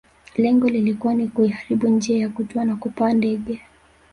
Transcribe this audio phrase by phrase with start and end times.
[0.35, 3.61] Lengo likiwa ni kuiharibu njia ya kutua na kupaa ndege